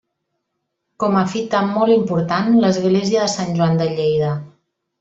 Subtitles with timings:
[1.03, 4.33] Com a fita molt important l'església de Sant Joan de Lleida.